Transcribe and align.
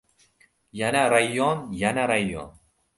—Yana 0.79 1.03
rayon, 1.17 1.63
yana 1.85 2.11
rayon! 2.15 2.49